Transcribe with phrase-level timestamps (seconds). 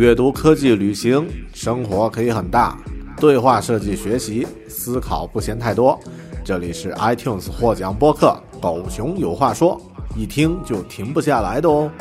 [0.00, 2.74] 阅读、科技、旅行，生活可以很大。
[3.18, 6.00] 对话设计、学习，思考不嫌太多。
[6.42, 8.28] 这里是 iTunes 获奖播客
[8.60, 9.78] 《狗熊有话说》，
[10.18, 11.92] 一听就停不下来的哦。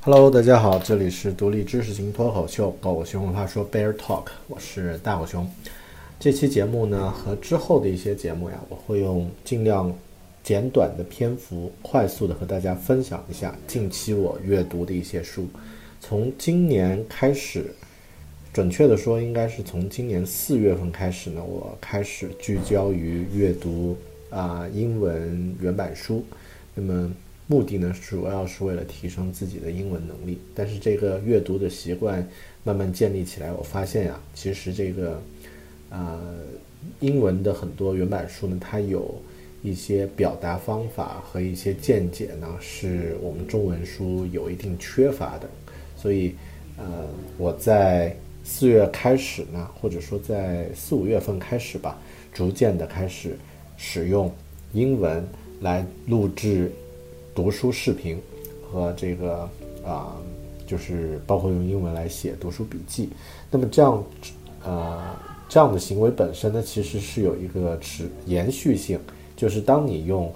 [0.00, 5.46] Hello，大家好，这里是独立知识型脱口秀《狗熊有话说》Bear Talk，我是大狗熊。
[6.18, 9.92] 这期节目呢，和之后的一些节目呀，我会用尽量
[10.46, 15.44] 简短的篇幅，快速的和大家分享一下近期我阅读的一些书。
[16.00, 17.64] 从今年开始，
[18.52, 23.96] 准确的说，应该是从今年四月份开始呢，我开始聚焦于阅读
[24.30, 26.24] 啊英文原版书。
[26.76, 27.12] 那么
[27.48, 30.38] 目的呢，主要是为了提升自己的英文能力。
[30.54, 32.24] 但是这个阅读的习惯
[32.62, 35.20] 慢慢建立起来，我发现呀，其实这个。
[35.88, 36.18] 呃，
[36.98, 39.14] 英文的很多原版书呢，它有
[39.62, 45.48] 一些表达方法和一些见解呢，是我们中文书有一定缺乏的。
[45.96, 46.34] 所以，
[46.76, 46.84] 呃，
[47.36, 51.98] 我在四月开始呢，或者说在四五月份开始吧，
[52.32, 53.36] 逐渐的开始
[53.76, 54.32] 使用
[54.72, 55.26] 英文
[55.60, 56.70] 来录制
[57.34, 58.20] 读书视频
[58.62, 59.48] 和这个
[59.84, 60.16] 啊，
[60.66, 63.10] 就是包括用英文来写读书笔记。
[63.50, 64.04] 那么这样，
[64.64, 65.16] 呃。
[65.48, 68.98] 这样的行为本身呢，其实是有一个持延续性，
[69.36, 70.32] 就是当你用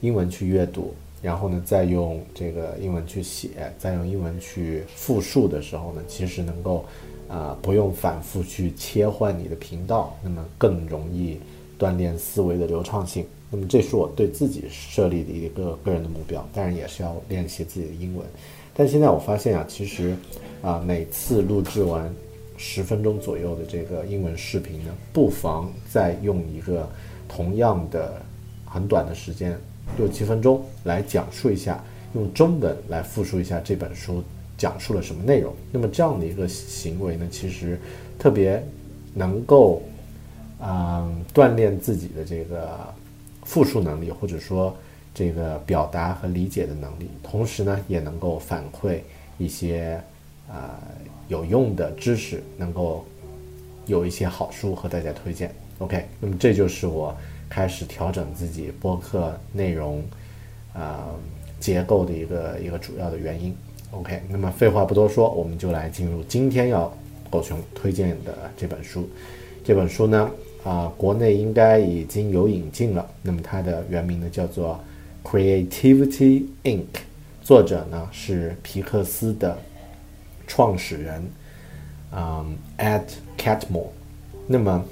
[0.00, 6.84] 英文去阅读，然后呢，再用这个英文去写，再用英文去复述的时候呢，其实能够
[7.28, 11.38] 啊不用反复去切换你的频道，那么更容易
[11.78, 13.24] 锻炼思维的流畅性。
[13.50, 18.26] 那么这是我对自己设立的一个个人的目标，当然也是要练习自己的英文。
[18.74, 20.14] 但现在我发现啊，其实
[20.60, 22.12] 啊每次录制完。
[22.58, 26.88] 十分钟左右的这个英文视频呢，不妨再用一个
[27.26, 28.22] 同样的
[28.72, 29.58] 很短的时间，
[29.98, 31.82] 六七分钟来讲述一下，
[32.14, 34.22] 用中文来复述一下这本书
[34.56, 35.52] 讲述了什么内容。
[35.70, 37.78] 那么这样的一个行为呢，其实
[38.18, 38.64] 特别
[39.12, 39.82] 能够
[40.60, 42.78] 啊锻炼自己的这个
[43.44, 44.74] 复述能力，或者说
[45.14, 49.00] 这个表达和理解的能力，同时呢，也能够反馈
[49.38, 50.00] 一些
[50.48, 50.80] 啊。
[51.28, 53.06] 有用的知识，能够
[53.86, 55.50] 有一些好书和大家推荐。
[55.78, 57.16] OK，那么这就是我
[57.52, 60.02] 开始调整自己播客内容
[60.72, 61.04] 啊
[61.60, 63.54] 结构的一个一个主要的原因。
[63.90, 66.90] OK，那么废话不多说，我们就来进入今天要
[67.28, 69.06] 狗熊推荐的这本书。
[69.62, 70.30] 这本书呢
[70.64, 73.06] 啊，国内应该已经有引进了。
[73.20, 74.80] 那么它的原名呢叫做
[75.28, 76.80] 《Creativity Inc》，
[77.42, 79.58] 作者呢是皮克斯的。
[80.44, 81.30] 创始人，
[82.14, 83.04] 嗯，Ed
[83.38, 83.86] Catmull。
[84.46, 84.84] 那么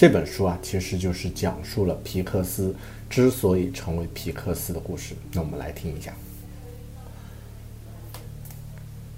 [0.00, 2.74] 这本书啊，其实就是讲述了皮克斯
[3.10, 5.14] 之所以成为皮克斯的故事。
[5.30, 6.10] 那我们来听一下，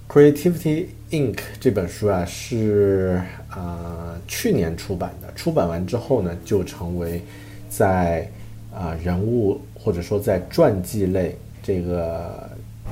[0.13, 5.31] 《Creativity Inc》这本书啊，是啊去年出版的。
[5.35, 7.21] 出版完之后呢，就成为
[7.69, 8.29] 在
[8.75, 12.49] 啊人物或者说在传记类这个。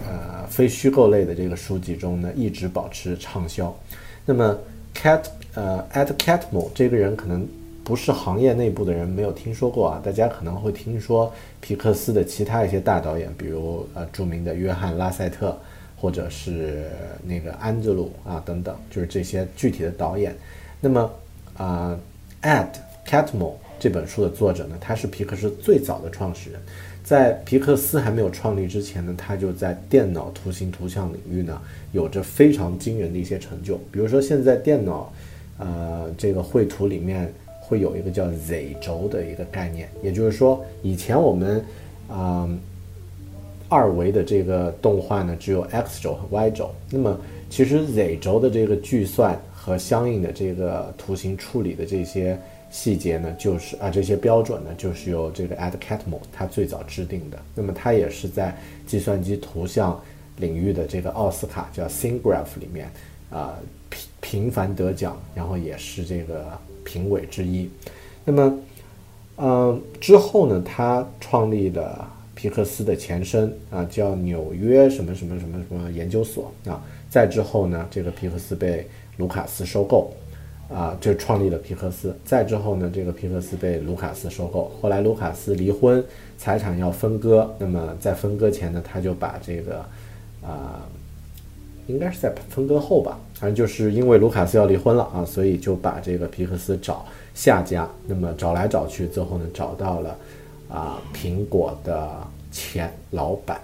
[0.08, 3.78] 呃，非虚构类的这个书籍中呢，一直保持畅销。
[4.26, 4.58] 那么
[4.96, 7.46] ，Cat 呃，Ed Catmull 这个人可能
[7.84, 15.58] 不是行业内部的人没有听说过啊，大家可能会听说皮克斯的其他一些大导演，比如呃著名的约翰拉塞特，
[15.98, 16.90] 或者是
[17.24, 20.36] 那个安德鲁啊等等，就是这些具体的导演。
[20.80, 21.12] 那么
[21.58, 22.00] 啊
[22.44, 22.68] ，Ed
[23.06, 26.60] Catmull 这本书的作者呢，他是皮克斯最早的创始人。
[27.04, 31.60] 在皮克斯还没有创立之前呢，他就在电脑图形图像领域呢，
[31.92, 33.76] 有着非常惊人的一些成就。
[33.92, 35.12] 比如说，现在电脑，
[35.58, 37.34] 呃，这个绘图里面
[37.72, 41.64] 会有一个叫 Z 轴的一个概念，也就是说，以前我们，
[42.10, 42.50] 啊，
[43.70, 46.70] 二维的这个动画呢，只有 X 轴和 Y 轴。
[46.90, 47.18] 那么，
[47.50, 52.38] 其实 Z 轴的这个计算和相应的这个图形处理的这些。
[52.74, 57.38] 细节呢，就是啊，这些标准呢，就是由这个 Ed Catmull 他最早制定的。
[57.54, 58.56] 那么他也是在
[58.88, 60.02] 计算机图像
[60.38, 62.90] 领域的这个奥斯卡叫 SINGRAPH 里面
[63.30, 63.60] 啊
[63.90, 67.70] 频频繁得奖，然后也是这个评委之一。
[68.26, 68.60] 那么
[69.38, 76.84] 嗯，之后呢，他创立了皮克斯的前身啊，叫纽约什么什么什么什么研究所啊。
[77.10, 78.88] 再之后呢，这个皮克斯被
[79.18, 80.12] 卢卡斯收购。
[80.74, 82.16] 啊，就创立了皮克斯。
[82.24, 84.72] 再之后呢，这个皮克斯被卢卡斯收购。
[84.82, 86.02] 后来卢卡斯离婚，
[86.38, 87.54] 财产要分割。
[87.60, 89.80] 那么在分割前呢，他就把这个，
[90.42, 90.88] 啊，
[91.88, 97.04] 应该是在分割后吧，反正就是因为卢卡斯要离婚了啊，所以就把这个皮克斯找
[97.34, 97.90] 下家。
[98.06, 100.16] 那么找来找去，最后呢，找到了
[100.70, 102.10] 啊，苹果的
[102.52, 103.60] 前老板，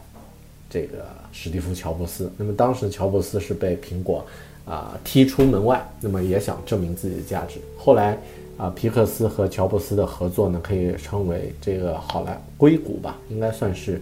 [0.68, 2.32] 这个史蒂夫·乔布斯。
[2.38, 4.26] 那么当时乔布斯是被苹果。
[4.70, 7.58] 啊，踢出门外，那么也想证明自己的价值。
[7.78, 8.18] 后来，
[8.58, 14.02] 啊，皮克斯和乔布斯的合作呢，可以称为这个好莱硅谷吧，应该算是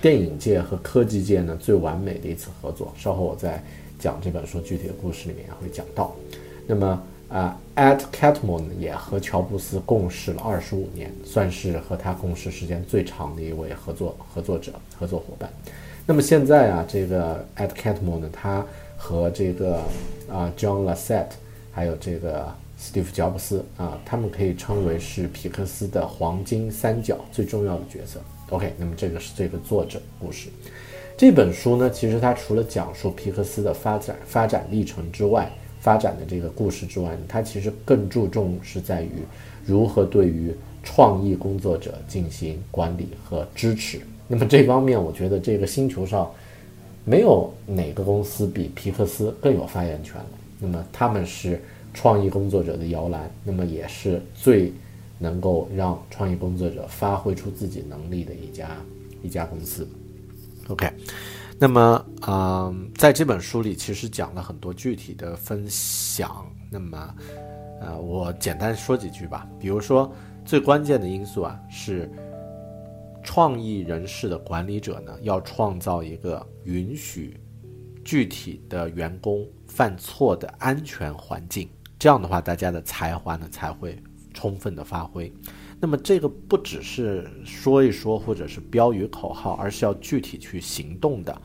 [0.00, 2.90] 电影界和科技界呢最完美的一次合作。
[2.96, 3.62] 稍后我再
[3.98, 6.14] 讲这本书具体的故事里面也会讲到。
[6.66, 15.50] 那么，啊，At Catmull 也和乔布斯共事了二十五年，算是和他共事时间最长的一位合作合作者、合作伙伴。
[16.06, 18.64] 那么现在啊，这个 At Catmull 呢，他
[18.96, 19.78] 和这个
[20.30, 21.26] 啊，John Lasseter，
[21.72, 28.20] 还有这个史蒂夫·乔布斯啊，他们可以称为是皮克斯的黄金三角最重要的角色。
[28.50, 30.48] OK，那么这个是这个作者故事。
[31.16, 39.10] 这本书呢，其实它除了讲述皮克斯的发展发展历程之外，发展的这个故事之外，它其实更注重是在于
[39.64, 44.00] 如何对于创意工作者进行管理和支持。
[44.28, 46.30] 那么这方面，我觉得这个星球上。
[47.08, 50.26] 没有哪个公司比皮克斯更有发言权了。
[50.58, 51.62] 那么他们是
[51.94, 54.72] 创意工作者的摇篮，那么也是最
[55.16, 58.76] 能够让创意工作者发挥出自己能力的一家
[59.22, 59.88] 一家公司。
[60.68, 60.92] OK，
[61.58, 66.46] 那么嗯，在这本书里其实讲了很多具体的分享。
[66.70, 67.14] 那么
[67.80, 69.46] 呃，我简单说几句吧。
[69.58, 70.12] 比如说，
[70.44, 72.10] 最关键的因素啊是。
[73.28, 77.36] 创意人士的管理者呢，要创造一个允许
[78.04, 81.68] 具体的员工犯错的安全环境。
[81.98, 84.00] 这样的话，大家的才华呢才会
[84.32, 85.30] 充分的发挥。
[85.80, 91.40] 那么，这个不只是说一说或者是标语口号，而是要具体去行动的。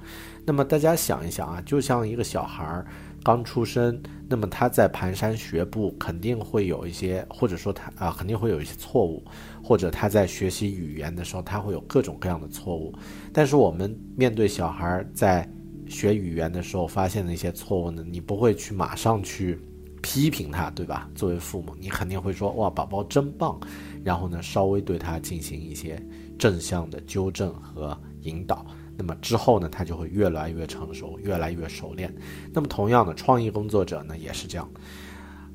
[0.45, 2.85] 那么，大家想一想啊，就像一个小孩儿。
[3.23, 9.23] 刚出生，那么他在蹒跚学步，肯定会有一些，或者说他啊，肯定会有一些错误，
[9.63, 12.91] 或者他在学习语言的时候，他会有各种各样的错误。
[13.31, 15.47] 但是我们面对小孩在
[15.87, 19.59] 学语言的时候发现的一些错误呢，你不会去马上去
[20.01, 21.07] 批评他，对吧？
[21.13, 23.59] 作为父母，你肯定会说哇，宝宝真棒，
[24.03, 26.01] 然后呢，稍微对他进行一些
[26.37, 28.65] 正向的纠正和引导。
[28.97, 32.13] 那么之后呢，他就会越来越成熟，越来越熟练。
[32.53, 34.69] 那么同样的，创意工作者呢也是这样。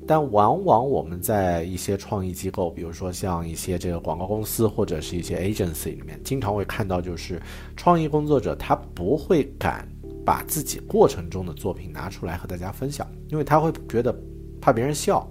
[0.05, 7.41] 但往往我们在一些创意机构，比如说像一些这个广告公司或者是一些 agency 里面，经常会看到，就是
[7.75, 9.87] 创意工作者他不会敢
[10.25, 14.17] 把自己过程中的作品拿出来和大家分享，因为他会觉得
[14.61, 15.27] 怕别人笑。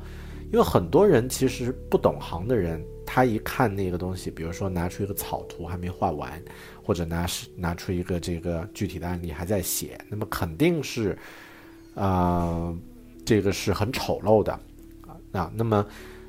[0.53, 2.83] 因为很多人其实不懂行的人，
[3.17, 6.43] 他一看那个东西，比如说拿出一个草图还没画完。
[6.83, 11.19] 或者拿是拿出一个这个具体的案例还在写，那么肯定是，
[11.97, 12.73] 啊，
[13.25, 14.53] 这个是很丑陋的，
[15.01, 15.85] 啊，那那么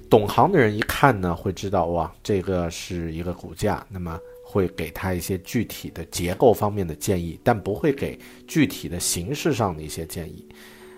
[0.10, 10.44] 懂行的人一看呢，会知道哇，这个是一个骨架，那么会给他一些具体的结构方面的建议，但不会给具体的形式上的一些建议。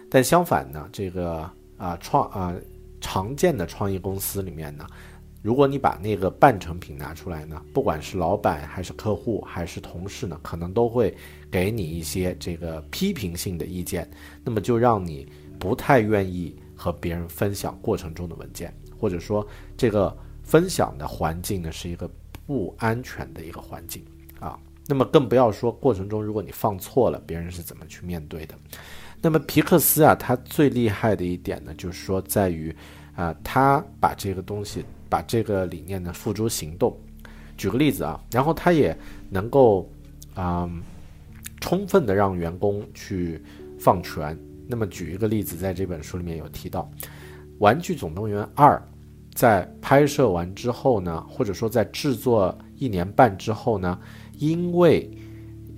[0.10, 2.56] 但相反呢，这个啊创啊
[3.02, 4.88] 常见的创意公司里面呢。
[5.42, 11.16] 如果你把那个半成品拿出来呢，不管是老板还是客户还是同事呢，可能都会
[11.50, 14.10] 给你一些这个批评性的意见，
[14.44, 22.10] 那么就让你不太愿意和别人分享过程中的文件，或者说这个分享的环境呢是一个
[22.46, 24.04] 不安全的一个环境
[24.42, 24.60] 啊。
[24.88, 28.54] 那么更不要说过程中如果你放错了，别人是怎么去面对的。
[29.22, 32.76] 那么皮克斯啊，他最厉害的一点呢，就是说在于
[33.16, 34.84] 啊，他把这个东西。
[35.10, 36.96] 把这个理念呢付诸行动。
[37.58, 38.98] 举个例子啊，然后他也
[39.30, 39.92] 能够
[40.34, 40.70] 啊
[41.60, 43.42] 充分的让员工去
[43.78, 44.38] 放权。
[44.66, 46.90] 那么举一个例子，在这本书里面有提到，
[47.58, 48.78] 《玩具总动员二》
[49.36, 54.00] 在拍摄完之后呢，或者说在制作一年半之后呢，
[54.38, 55.12] 因为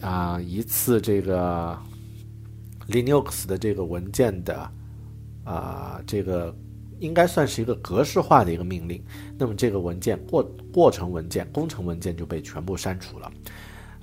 [0.01, 1.75] 啊一次这个
[2.89, 4.71] Linux 的这个文件的
[5.43, 6.55] 啊这个。
[7.01, 9.03] 应该算是一个格式化的一个命令，
[9.37, 10.41] 那么这个文件过
[10.71, 13.31] 过程文件、工程文件就被全部删除了。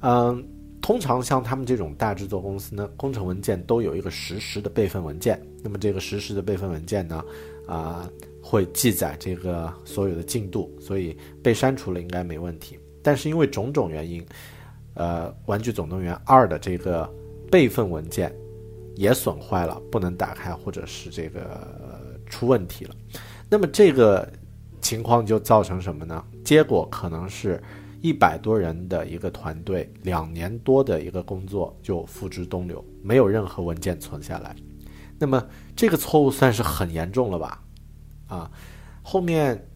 [0.02, 0.44] 嗯，
[0.82, 5.40] 通常像他们这种大制作公司呢，工程文件都有一个实时的备份文件。
[5.62, 7.24] 那么这个实时的备份文件呢，
[7.66, 8.10] 啊，
[8.42, 12.78] 会记载这个所有的进度，所以被删除了应该没问题。
[13.02, 14.24] 但是因为种种原因，
[14.94, 17.08] 呃，《玩具总动员二》的这个
[17.50, 18.34] 备份文件
[18.96, 21.87] 也损坏了，不能打开，或者是这个
[22.28, 22.94] 出问题了。
[23.50, 24.30] 那么这个
[24.80, 26.24] 情况就造成什么呢？
[26.44, 27.62] 结果可能是
[28.00, 34.54] 一百多人的一个团队，两年多的一个工作就付之东流，没有任何文件存下来。
[35.18, 35.44] 那么
[35.74, 37.64] 这个错误算是很严重了吧？
[38.28, 38.50] 啊，
[39.02, 39.66] 后面，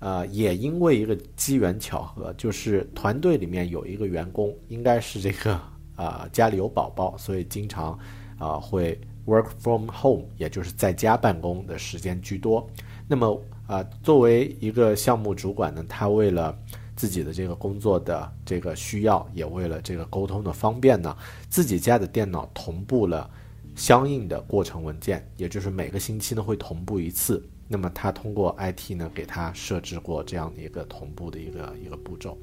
[0.00, 5.60] 呃，也因为一个机缘巧合，就是团队里面有一个员工，应该是这个
[5.94, 7.96] 啊家里有宝宝，所以经常
[8.38, 12.68] 啊会 work from home，也就是在家办公的时间居多。
[13.06, 16.56] 那么啊，作为一个项目主管呢，他为了
[16.96, 21.16] 自己的这个工作的这个需要，也为了这个沟通的方便呢，
[21.48, 23.28] 自己家的电脑同步了
[23.74, 27.42] 相应的过程文件，也就是每个星期呢会同步一次。
[27.68, 32.36] 那么他通过 IT 呢，给他设置过这样的一个同步的一个一个步骤，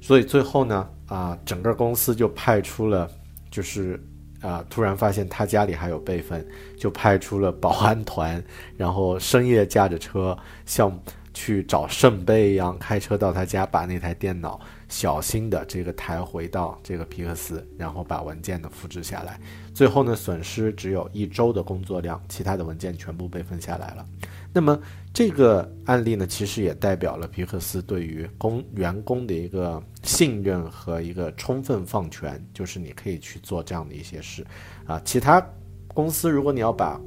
[0.00, 3.10] 所以最后呢，啊，整个公司就派出了，
[3.50, 4.00] 就是
[4.40, 8.42] 啊，突然发现他家里还有备份，就派出了保安团，
[8.76, 10.96] 然后深夜驾着车，像
[11.34, 19.38] 去找圣杯一样开车到他家，把那台电脑小心的这个抬回到这个皮克斯，然后把文件呢复制下来。
[19.74, 24.06] 最后呢，损失只有一周的工作量，其他的文件全部备份下来了。
[24.52, 24.76] 那么
[25.18, 34.46] 这个案例呢，其实也代表了皮克斯对于工员工的一个信任和一个充分放权，就是你可以去做这样的一些事
[34.86, 35.02] 啊。
[35.04, 35.44] 其他
[35.88, 37.00] 公司如果你要把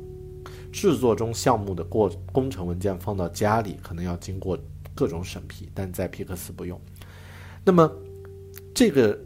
[0.73, 4.59] 制作中项目的过工程文件放到家里，可能要经过
[4.93, 6.77] 各种审批，但在皮克斯不用。
[7.63, 7.89] 那么
[8.75, 9.17] 这个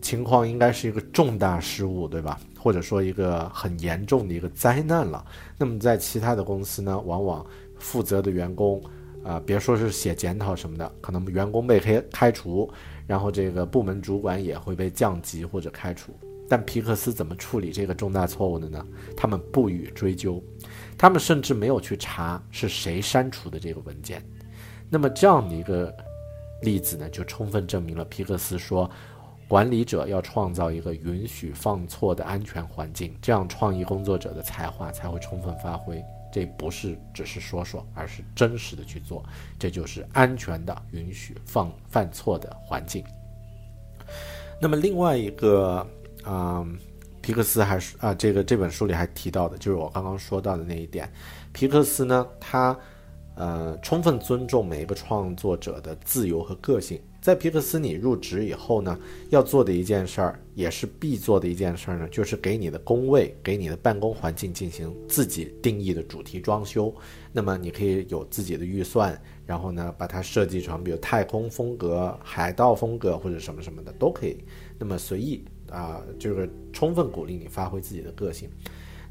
[0.00, 2.38] 情况应该是一个重大失误，对吧？
[2.56, 5.24] 或者说一个很严重的一个灾难了。
[5.56, 7.44] 那么在其他的公司呢，往往
[7.78, 8.82] 负责的员工，
[9.24, 12.70] 啊，别说是写检讨什么的，可能员工被开开除，
[13.06, 16.12] 然后这个部门主管也会被降级或者开除。
[16.48, 18.86] 但皮克斯怎么处理这个重大错误的呢？
[19.16, 20.42] 他们不予追究，
[20.96, 24.22] 他们甚至没有去查是谁删除的这个文件。
[24.88, 25.94] 那么这样的一个
[26.62, 28.90] 例子呢，就充分证明了皮克斯说。
[29.46, 36.04] 管理者要创造一个允许放错的安全环境，这样创意工作者的才华才会充分发挥。
[36.32, 39.24] 这不是只是说说，而是真实的去做。
[39.58, 43.04] 这就是安全的允许放犯错的环境。
[44.60, 45.86] 那么另外一个，
[46.26, 46.78] 嗯，
[47.20, 51.10] 皮克斯还是啊，这个这本书里还提到的，就是我刚刚说到的那一点。
[51.52, 52.76] 皮克斯呢，他
[53.34, 57.00] 呃，充分尊重每一个创作者的自由和个性。
[57.28, 66.90] 在皮克斯你入职以后呢，要做的一件事儿，也是必做的一件事儿呢，就是给你的工位、给你的办公环境进行自己定义的主题装修。
[67.30, 74.38] 那么你可以有自己的预算，然后呢，把它设计成比如太空风格、海盗风格或者什么什么的都可以。
[74.78, 78.48] 那么随意啊，就是充分鼓励你发挥自己的个性。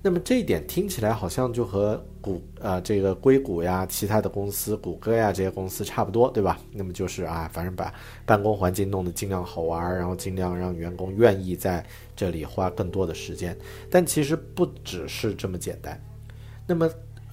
[0.07, 6.57] 那么这一点听起来好像就和谷呃这个硅谷呀、其他的公司、谷歌呀这些公司差不多，对吧？
[6.71, 7.93] 那么就是啊，反正把
[8.25, 11.85] 办公环境弄得尽量好玩，然后尽量让员工愿意在
[12.15, 13.53] 这里花更多的时间。
[13.91, 16.01] 但其实不只是这么简单。
[16.65, 16.89] 那么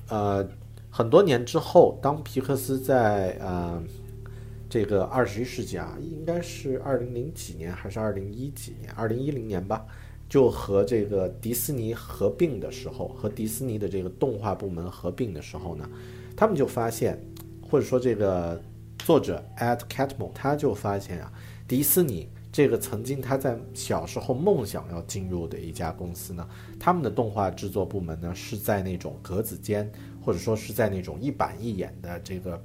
[0.08, 0.44] 呃，
[0.90, 3.80] 很多年之后，当皮克斯在呃
[4.68, 8.92] 这个二十一世纪啊，应该是二零零几年还是二零一几年？
[8.94, 9.86] 二零一零年吧。
[10.28, 15.88] 就和这个迪士尼合并的时候，和迪士尼的这个动画部门合并的时候呢，
[16.36, 17.18] 他们就发现，
[17.62, 18.60] 或者说这个
[18.98, 21.32] 作者 Ed Catmull 他就发现啊，
[21.68, 26.48] 迪士尼这个曾经他在小时候梦想要进入的一家公司呢，
[26.80, 29.90] 他们的动画制作部门呢是在那种格子间，
[30.24, 32.60] 或者说是在那种一板一眼的这个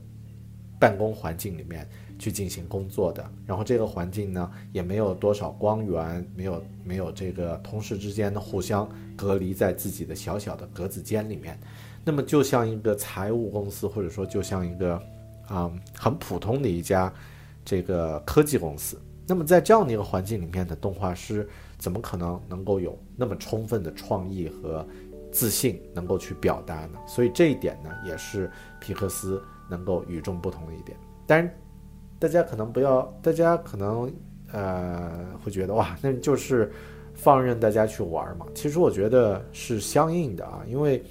[0.79, 1.87] 办公环境里面。
[2.19, 11.57] 去进行工作的，然后这个环境呢也没有多少光源，没有没有这个同事之间的互相隔离在自己的小小的格子间里面，
[12.03, 15.01] 那么就像一个财务公司，或者说就像一个
[15.47, 17.11] 啊很普通的一家
[17.63, 21.47] 这个科技公司，那么在这样的一个环境里面的动画师，
[21.77, 24.85] 怎么可能能够有那么充分的创意和
[25.31, 26.99] 自信能够去表达呢？
[27.07, 31.49] 所以这一点呢，也是皮克斯能够与众不同的一点，当然。
[32.19, 34.13] 大家可能不要，大家可能
[34.51, 36.71] 呃会觉得哇，那就是
[37.15, 38.45] 放任大家去玩嘛。
[38.53, 41.01] 其实我觉得是相应的啊，因为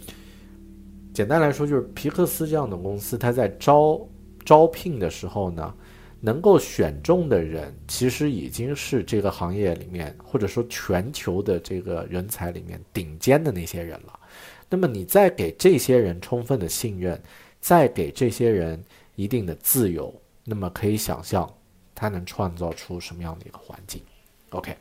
[1.14, 4.00] 简单来说就是皮克斯这样的公司，它在招
[4.44, 5.74] 招聘的时候呢，
[6.20, 14.20] 能够选中的人其实已经是这个行业里面或者说全球的这个人才里面顶尖的那些人了。
[14.68, 17.20] 那么你再给这些人充分的信任。
[17.60, 18.80] 再给这些人
[19.16, 20.14] 一定的自由，
[20.48, 21.48] 那么可以想象
[21.94, 24.00] 他能创造出什么样的一个环境。
[24.50, 24.74] OK。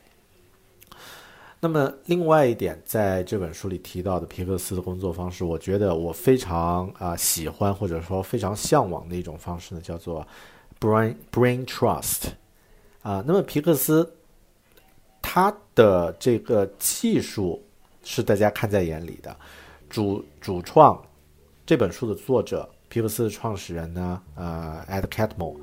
[1.60, 10.24] 那么另外一点，在这本书里提到的皮克斯的工作方式，我觉得我非常啊喜欢或者说非常向往的一种方式呢，叫做
[10.78, 12.28] brain brain trust
[13.02, 13.22] 啊。
[13.26, 14.08] 那么皮克斯
[15.20, 17.60] 他的这个技术
[18.04, 19.36] 是大家看在眼里的，
[19.90, 21.04] 主主创
[21.66, 25.56] 这本书的作者皮克斯的创始人呢，呃，Ed Catmull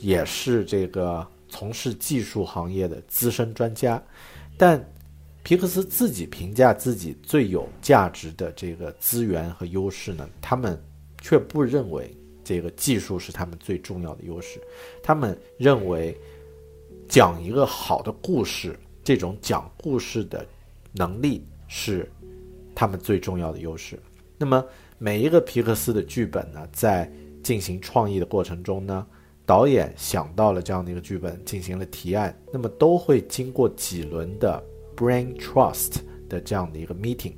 [0.00, 4.02] 也是这个从事技术行业的资深专家，
[4.56, 4.82] 但
[5.42, 10.82] 皮克斯自己评价自己最有价值的这个资源和优势呢，他们
[11.20, 14.60] 却不认为这个技术是他们最重要的优势。
[15.02, 16.16] 他们认为
[17.08, 20.46] 讲一个好的故事，这种讲故事的
[20.92, 22.10] 能力是
[22.74, 24.00] 他们最重要的优势。
[24.38, 24.64] 那么
[25.02, 27.10] 每一个皮克斯的剧本呢，在
[27.42, 29.04] 进行创意的过程中呢，
[29.44, 34.62] 导演想到了这样的一个剧本，进行了提案，那么都会经过几轮的。
[34.94, 35.94] Brain Trust
[36.28, 37.32] 的这样的一个 meeting，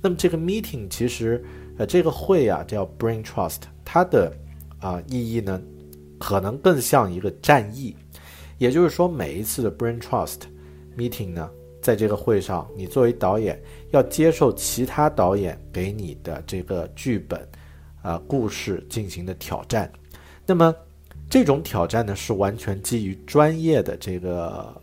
[0.00, 1.44] 那么这个 meeting 其实，
[1.76, 4.32] 呃，这个会啊叫 Brain Trust，它的
[4.78, 5.60] 啊意义呢，
[6.18, 7.94] 可能更像一个战役，
[8.56, 10.42] 也就是说每一次的 Brain Trust
[10.96, 11.50] meeting 呢，
[11.80, 13.60] 在这个会上，你作为导演
[13.90, 17.46] 要接受其他导演给你的这个剧本
[18.02, 19.90] 啊故事进行的挑战，
[20.46, 20.74] 那么
[21.28, 24.80] 这种挑战呢是完全基于专业的这个。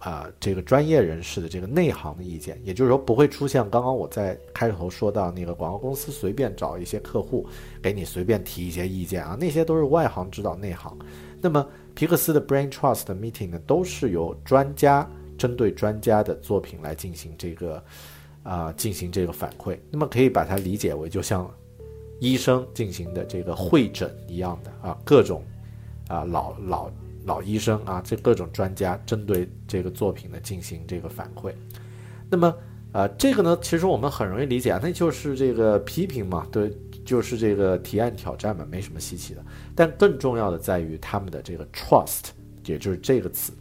[0.00, 7.44] 啊，这个专业人士的这个内行的意见，也就是说不会出现刚刚我在开头说到那个广告公司随便找一些客户
[7.82, 10.96] 给你随便提一些意见啊，那些都是外行指导内行。
[11.40, 15.04] 那么皮克斯的 Brain Trust Meeting 呢，都是由专家
[15.38, 17.82] 针对专家的作品来进行这个
[18.42, 19.78] 啊进行这个反馈。
[19.90, 21.50] 那么可以把它理解为就像
[22.20, 25.42] 医生进行的这个会诊一样的啊，各种
[26.08, 26.90] 啊老老。
[27.24, 31.52] 老医生啊，这各种专家针对这个作品呢进行这个反馈，
[32.30, 32.54] 那么
[32.90, 36.72] 啊，这个呢，其实我们很容易理解啊，那就是这个批评嘛，对，
[37.04, 39.44] 就是这个提案挑战嘛，没什么稀奇的。
[39.74, 42.28] 但更重要的在于他们的这个 trust，
[42.64, 43.52] 也就是这个词，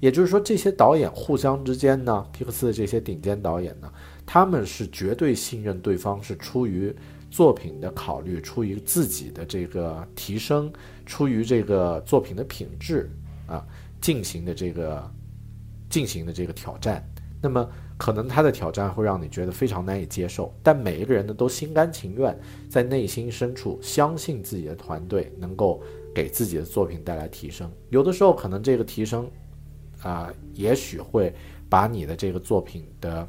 [0.00, 3.92] 也就是说这些导演互相之间呢，皮克斯的这些顶尖导演呢，
[4.26, 6.92] 他们是绝对信任对方，是出于。
[7.32, 10.68] 作品的考虑，出于自己的这个提升，
[11.06, 13.08] 出于这个作品的品质
[13.46, 13.64] 啊，
[14.00, 15.08] 进行的这个
[15.88, 17.08] 进行的这个挑战，
[17.40, 17.64] 那么
[17.96, 22.36] 可能他的挑战会让你觉得非常难以接受，但每一个人呢都心甘情愿，
[22.68, 25.80] 在内心深处相信自己的团队能够
[26.12, 27.70] 给自己的作品带来提升。
[27.90, 29.30] 有的时候可能这个提升
[30.02, 31.32] 啊，也许会
[31.68, 33.26] 把你的这个作品的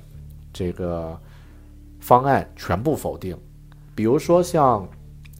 [0.54, 1.20] 这个
[2.00, 3.38] 方案全部否定。
[3.94, 4.88] 比如说像，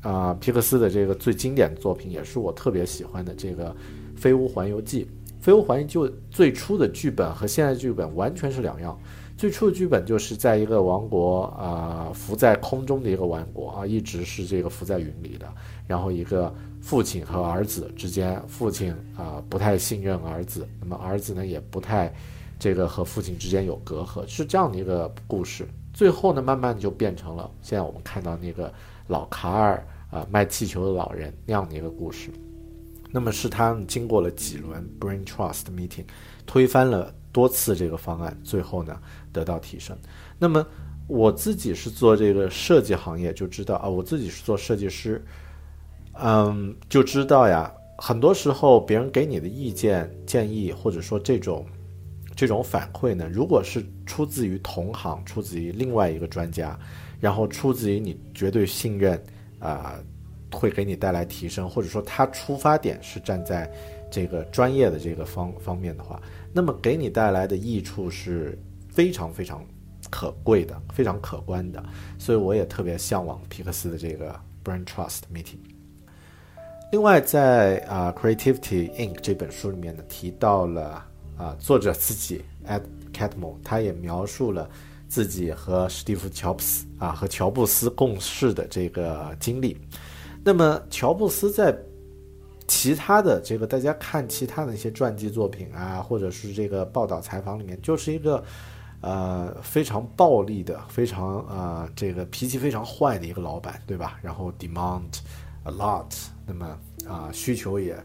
[0.02, 3.70] 啊，皮克斯的这个最经典的作品，也是我特别喜欢的这个
[4.16, 5.06] 《飞屋环游记》。
[5.44, 5.98] 《飞屋环游记》
[6.30, 9.00] 最初的剧本和现在剧本完全是两样。
[9.42, 15.52] 最初的剧本就是在一个王国啊，浮在空中的一个王国啊，一直是这个浮在云里的。
[15.88, 22.14] 然后一个父亲和儿子之间，父亲啊不太信任儿子，那么儿子呢也不太
[22.60, 25.68] 这个和父亲之间有隔阂，是这样的一个故事。
[25.92, 28.72] 最后呢，慢慢就变成了现在我们看到那个
[29.08, 32.30] 老卡尔啊卖气球的老人那样的一个故事。
[33.14, 36.06] 那么是他们经过了几轮 brain trust meeting，
[36.46, 38.98] 推翻了多次这个方案，最后呢
[39.32, 39.98] 得到提升。
[40.38, 40.66] 那么
[41.08, 45.24] 我自己是做这个设计行业，就知道啊，我自己是做设计师，
[46.14, 51.66] 嗯，就知道呀，很多时候别人给你的意见建议，或者说这种。
[52.34, 56.80] 这种反馈呢，如果是出自于同行，出自于另外一个专家，
[57.20, 59.22] 然后出自于你绝对信任，
[59.60, 60.00] 啊，
[60.50, 63.70] 会给你带来提升，或者说他出发点是站在
[64.10, 66.20] 这个专业的这个方方面的话，
[66.54, 68.58] 那么给你带来的益处是
[69.02, 69.66] 非常非常
[70.10, 71.84] 可贵的，非常可观的。
[72.20, 75.60] 所以我也特别向往皮克斯的这个 Brain Trust Meeting。
[76.92, 81.08] 另外，在啊 Creativity Inc 这本书里面呢，提到了。
[81.38, 84.70] 啊，作者自己 Ed Catmull，他也描述了
[85.10, 89.76] 自己和史蒂夫·乔布斯啊和乔布斯共事的这个经历。
[90.44, 91.76] 那么，乔布斯在
[92.68, 98.44] 其他的这个大家看其他的一些传记作品啊，或者是这个报道采访里面，就是一个
[99.02, 104.18] 呃非常暴力的、非常啊这个脾气非常坏的一个老板，对吧？
[104.22, 105.20] 然后 demand
[105.64, 106.12] a lot，
[106.46, 107.98] 那么啊需求也。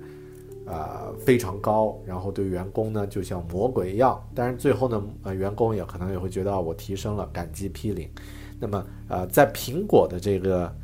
[0.68, 8.10] 呃，非常高，然后对员工呢就像魔鬼一样，但是最后呢，呃，员工也可能也会觉得我提升了，感激批领。
[8.58, 10.74] 那么，呃，在苹果的这个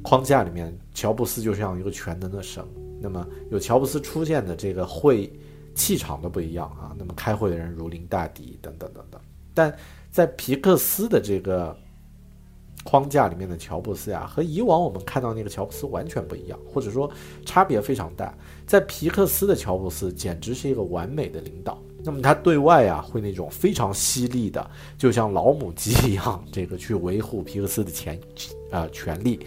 [0.00, 2.64] 框架里面，乔布斯就像一个全能的神。
[3.02, 5.30] 那么有乔布斯出现的这个会
[5.80, 6.94] 气场都不一样啊。
[6.98, 9.20] 那么开会的人如临大敌等等等等。
[9.54, 9.74] 但
[10.10, 11.74] 在皮克斯的这个
[12.84, 17.10] 框架里面的乔布斯呀，和以往我们看到那个乔布斯完全不一样，或者说
[17.46, 18.34] 差别非常大。
[18.66, 21.78] 在皮克斯的乔布斯简直是一个完美的领导。
[22.02, 28.18] 那么他对外啊会那种非常犀利的，就像老母鸡一样，这个去维护皮克斯的权
[28.70, 29.40] 啊权利、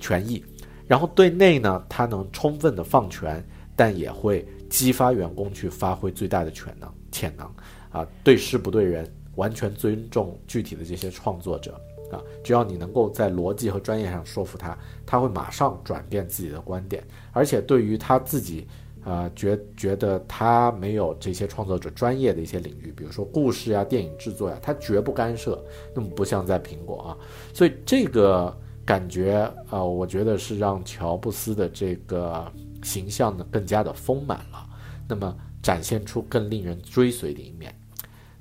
[0.00, 0.44] 权益。
[0.86, 3.44] 然后对内呢，他能充分的放权，
[3.74, 7.46] 但也会激发员工去发挥最大的潜能潜能
[7.90, 17.02] 啊，对事不对人，完全尊重具体的这些创作者啊，只要你能够在逻辑和专业上说服他，他会马上转变自己的观点，
[17.32, 18.66] 而且对于他自己
[19.04, 25.62] 啊觉觉得他没有这些创作者专业的一些领域，比如说故事呀、电影制作呀，他绝不干涉。
[25.94, 27.16] 那么不像在苹果啊，
[27.52, 28.56] 所以这个。
[28.86, 32.46] 感觉啊，我觉得是让乔布斯的这个
[32.82, 34.66] 形象呢更加的丰满了，
[35.08, 37.74] 那么展现出更令人追随的一面。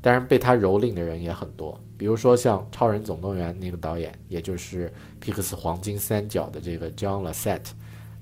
[0.02, 7.71] 当然，被他蹂躏的人也很多，比如说像《超人总动员》那个导演，也就是皮克斯黄金三角的这个 John Lasseter，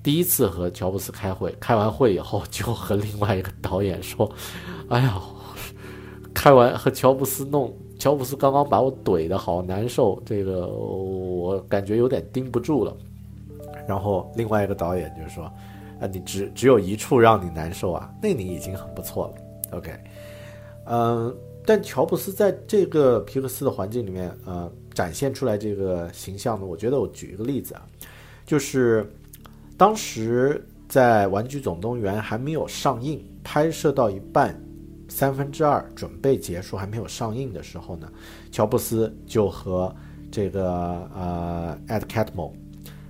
[0.02, 4.30] 第一次和乔布斯开会，开完会以后就和另外一个导演说
[4.88, 5.20] ：“哎呀，
[6.32, 12.94] 开完和乔布斯弄。”乔布斯刚刚把我怼的好难受，这个我感觉有点盯不住了。
[13.86, 15.50] 然后另外一个导演就说
[16.00, 19.34] ：“啊，你只只有一处让你难受啊，那你已经很不错了。
[19.78, 19.92] ”OK，
[20.86, 27.86] 嗯，但乔布斯在这个皮克斯的环境里面，呃，展现出来这个形象呢，我觉得我举一个例子啊，
[28.46, 29.10] 就是
[29.76, 34.58] 当时在《玩具总动员》还没有上映，拍摄到一半。
[35.06, 38.10] 三分之二准备结束还没有上映的时候呢，
[38.50, 39.94] 乔布斯就和
[40.32, 40.64] 这个
[41.14, 42.52] 呃 Ed Catmull，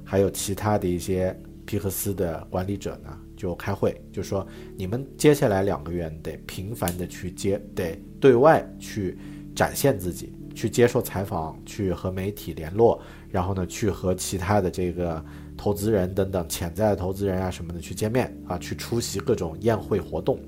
[0.04, 1.34] 还有其他的一些
[1.66, 4.46] 皮克斯的管理者呢，就开会，就说
[4.76, 9.18] 你们接下来两个月得频繁的去接，得对外去
[9.54, 13.00] 展现自己，去接受采访，去和媒体联络，
[13.30, 15.24] 然后呢，去和其他的这个
[15.56, 20.38] 投资人等等潜在的投资人啊什么的去见面啊，去出席各种宴会活动。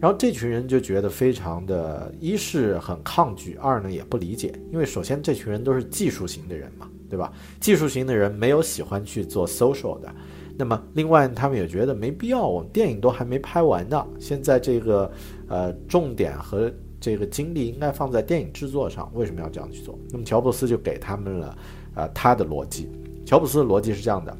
[0.00, 7.32] 然后这群人就觉得非常的，一是很抗拒，二呢也不理解，因为首先这群人都是技术型的人嘛，对吧？
[7.60, 10.12] 技术型的人没有喜欢去做 social 的，
[10.58, 15.10] 那么另外他们也觉得没必要，我们电影都还没拍完呢，现在这个
[15.48, 19.98] 呃重点和这个精力应该放在电影制作上，为什么要这样去做？
[20.10, 21.58] 那么乔布斯就给他们了，
[21.94, 22.88] 呃他的逻辑，
[23.24, 24.32] 乔布斯的逻辑是这样的，《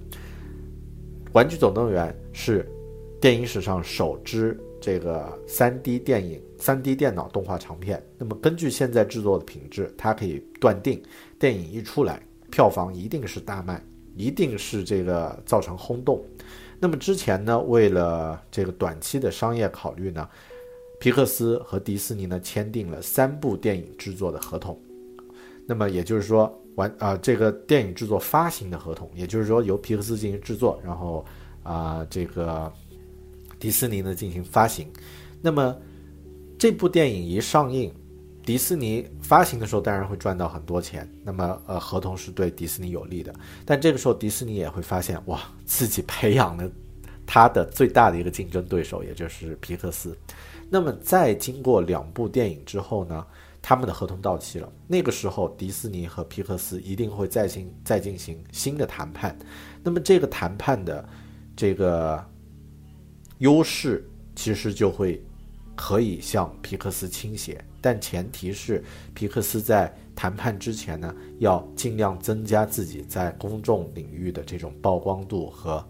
[1.33, 2.71] 玩具总动员》是
[3.21, 4.59] 电影史上首支。
[4.85, 11.01] 这个三 D 电影、三 D 电脑动画长片，那么根据现在制作的品质，它可以断定，
[11.39, 12.21] 电影一出来，
[12.51, 13.81] 票房一定是大卖，
[14.17, 16.25] 一定是这个造成轰动。
[16.79, 20.29] 那么之前呢，为了这个短期的商业考虑呢，
[21.01, 24.79] 皮克斯和迪士尼呢签订了三部电影制作的合同。
[25.67, 31.25] 那么也就是说，完啊，这个电影制作发行的合同，也就是说由皮克斯进行制作，然后
[31.63, 32.73] 啊这个。
[33.61, 34.89] 迪士尼呢进行发行，
[35.41, 35.79] 那么
[36.59, 37.95] 这部电影一上映，
[38.45, 41.09] 迪士尼发行的时候当然会赚到很多钱。
[41.25, 46.71] 那么呃，合同是对迪士尼有利的，但这个时候迪士尼也会发现，哇，自己培养了
[47.27, 50.17] 他的最大的一个竞争对手，也就是皮克斯。
[50.69, 53.27] 那么在经过两部电影之后呢，
[53.61, 54.73] 他们的合同到期了。
[54.87, 59.39] 那个时候，迪士尼和皮克斯一定会再行再进行新的谈判。
[59.83, 61.09] 那么这个谈判的
[61.57, 62.25] 这个。
[63.39, 65.21] 优势其实就会
[65.75, 75.85] 可以向皮克斯倾斜，但前提是皮克斯在谈判之前呢，要尽量增加自己在公众领域的这种曝光度和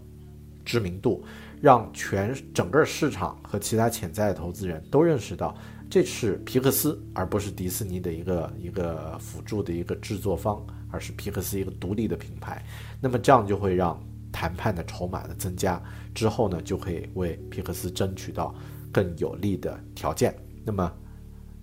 [0.65, 1.23] 知名度，
[1.61, 5.55] 让全整个市场和其他潜在的投资人都认识到
[5.89, 12.65] 这是皮克斯，而不是迪士尼的一个一个辅助的一个制作方，而是皮克斯一个独立的品牌。
[12.99, 13.97] 那么这样就会让。
[14.35, 15.79] 谈判的筹码的增加
[16.15, 18.53] 之后呢，就可以为皮克斯争取到
[18.91, 20.35] 更有利的条件。
[20.65, 20.91] 那么，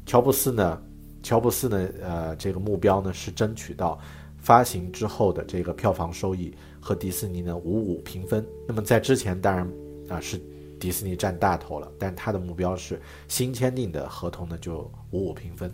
[0.07, 0.83] 乔布斯呢？
[1.23, 1.89] 乔布斯呢？
[2.03, 3.99] 呃，这个目标呢是争取到
[4.39, 8.45] 发行之后的这个票房收益和迪士尼呢五五平分。
[8.67, 9.71] 那么在之前当然
[10.09, 10.41] 啊是
[10.79, 15.71] 迪士尼占大头了，但他的目标是新签订的合同呢就五五平分。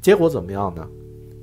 [0.00, 0.86] 结果怎么样呢？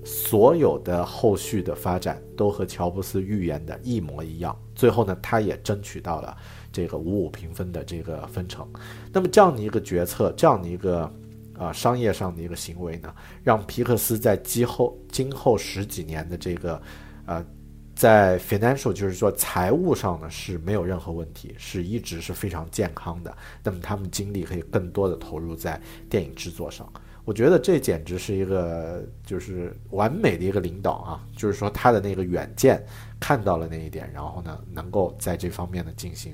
[0.05, 4.57] 所有的后续的发展都和乔布斯预言的一模一样。
[4.73, 6.35] 最后呢，他也争取到了
[6.71, 8.65] 这个五五平分的这个分成。
[9.11, 11.11] 那么这样的一个决策，这样的一个
[11.59, 16.81] 啊商业上的一个行为呢，让皮克斯在今后今后十几年的这个
[17.25, 17.45] 呃
[17.93, 23.37] 在 financial 就是说财务上呢是没有任何问题，是一直是非常健康的。
[23.61, 26.89] 那么他们精力可以更多的投入在电影制作上。
[27.25, 31.23] 我觉得这简直是一个就是完美的一个领导啊！
[31.35, 32.83] 就是说他的那个远见
[33.19, 36.33] 看到了那一点，然后呢能够在这方面呢进行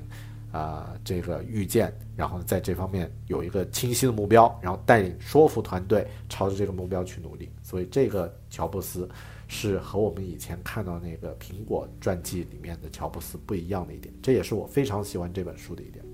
[0.55, 7.49] 啊这个预见，然后在这方面有一个清晰的目标，然后带领说服团队朝着这个目标去努力。
[7.61, 9.09] 所以这个乔布斯
[9.47, 16.05] 是和我们以前看到那个苹果传记里面的乔布斯不一样的一点，这也是我非常喜欢这本书的一点。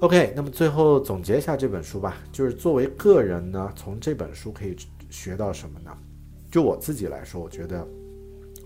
[0.00, 4.74] OK，那么最后总结一下这本书吧，就是作为个人呢，从这本书可以
[5.10, 5.96] 学到什么呢？
[6.50, 7.86] 就我自己来说，我觉得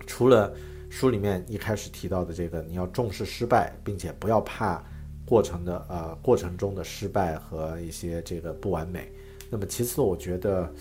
[0.07, 0.55] 除了
[0.95, 4.81] 书里面一开始提到的这个，你要重视失败，并且不要怕
[5.27, 9.11] 过程的呃过程中的失败和一些这个不完美。
[9.51, 10.73] 那么其次，我觉得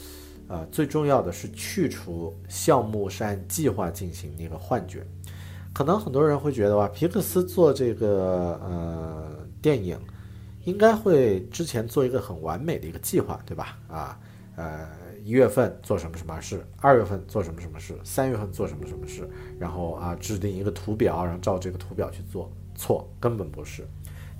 [0.47, 5.04] 呃最重要的是去除项目是按计划进行那个幻觉。
[5.73, 9.32] 可能很多人会觉得吧，皮克斯做这个呃
[9.63, 9.97] 电影。
[10.65, 13.78] 应该会之前做一个很完美的一个计划，对吧？
[13.89, 14.17] 啊，
[14.56, 14.88] 呃，
[15.23, 22.51] 一月份做什么什么事，二月份做什么什么事，三月份做什么什么事，然后啊，制定一个图表，然后照这个图表去做。
[22.75, 23.88] 错，根本不是，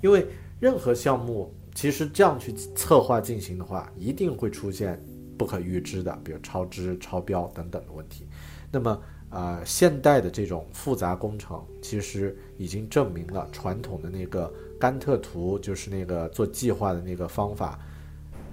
[0.02, 0.26] 因为
[0.60, 5.02] 任何项目其实这样去策划进行的话，一定会出现
[5.38, 8.26] 不可预知的，比如超支、超标等等的问题。
[8.70, 14.52] 那么，呃，现代的这种复杂工程，其实已经证明了传统的那个。
[14.76, 17.78] 甘特图就是那个做计划的那个方法，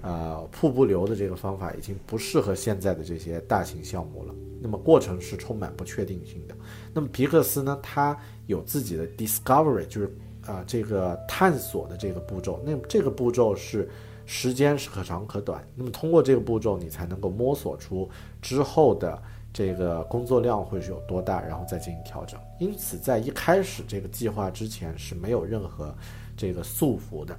[0.02, 4.34] 呃，瀑布流的这个方法已经不适合现在的这些大型项目了。
[4.60, 6.56] 那么过程是充满不确定性的。
[6.94, 12.62] 那么皮克斯呢，它有自己的 discovery，就是啊这个探索的这个步骤。
[12.66, 13.90] 那这个步骤是
[14.26, 15.66] 时间是可长可短。
[15.76, 18.10] 那么通过这个步骤，你才能够摸索出
[18.42, 19.22] 之后的。
[19.54, 22.40] 这个工作量会是有多大，然后再进行调整。
[22.58, 25.94] 因此，在一开始这个计划之前是没有任何
[26.38, 27.38] 这个束缚的。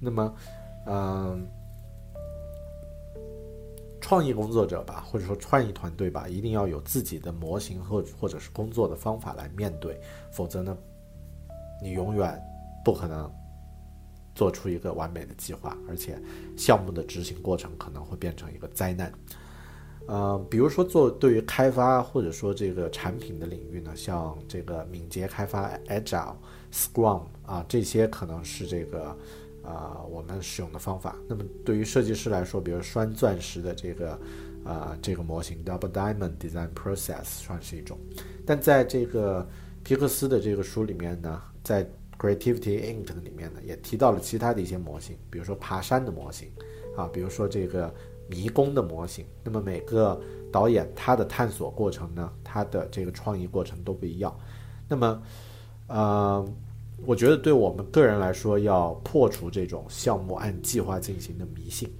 [0.00, 0.34] 那么，
[0.86, 1.46] 嗯，
[4.12, 9.98] 创意工作者吧，或者说创意团队吧，一定要有自己的模型或或者是工作的方法来面对，
[10.30, 10.76] 否则呢，
[11.82, 12.38] 你永远
[12.84, 13.32] 不可能
[14.34, 16.20] 做出一个完美的计划，而且
[16.58, 19.10] 项目的执行过程可能会变成一个灾难。
[20.06, 26.34] 呃，比如说做对于开发或者说这个产品的领域呢，像这个敏捷开发 Agile、
[26.70, 29.16] Scrum 啊，这些可能是这个
[29.62, 31.16] 啊我们使用的方法。
[31.28, 34.18] 那么对于设计师来说，比如拴钻石的这个
[34.64, 37.98] 啊这个模型 Double Diamond Design Process 算是一种。
[38.46, 39.48] 但在这个
[39.82, 46.48] 皮克斯的这个书里面呢，在 Creativity Inc 里面呢，也提到了其他的一些模型，比如说爬山的模型
[46.96, 47.92] 啊，比如说这个。
[48.28, 50.18] 迷宫的模型，那么每个
[50.50, 54.34] 导演他的探索过程呢，他的这个创意过程都不一样。
[54.88, 55.22] 那么，
[55.88, 56.48] 呃，
[57.04, 61.92] 我觉得对我们个人来说，要破除这种项目按计划进行的迷信。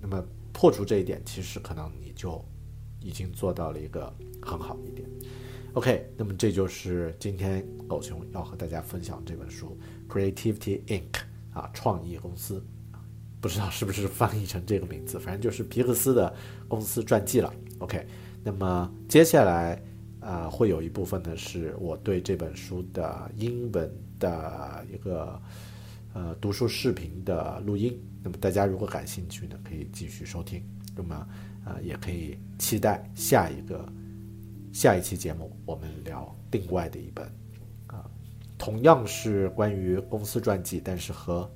[0.00, 2.44] 那么破除这一点，其实可能你就
[3.00, 5.08] 已经做到了一个很好的一点。
[5.74, 9.78] OK，那么这就是今天狗熊要和大家分享这本书
[10.12, 11.02] 《Creativity Inc》
[11.52, 12.60] 啊，创意公司。
[13.40, 16.34] 不知道是不是翻译成这个名字，反正就是皮克斯的
[16.66, 17.54] 公司传记了。
[17.78, 18.04] OK，
[18.42, 19.80] 那么接下来
[20.18, 25.40] 啊，会有一部分呢是我对这本书的英文的一个
[26.14, 27.98] 呃读书视频的录音。
[28.22, 30.62] 那么大家如果感兴趣呢，可以继续收听。
[30.96, 31.14] 那么
[31.64, 33.86] 啊，也可以期待下一个
[34.72, 37.24] 下一期节目，我们聊另外的一本
[37.86, 38.04] 啊，
[38.58, 41.48] 同样是关于公司传记，但是和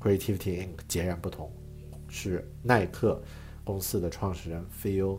[0.00, 0.76] Creativity Inc.
[0.86, 1.50] 截然不同，
[2.08, 3.20] 是耐克
[3.64, 5.18] 公司的创始人 Phil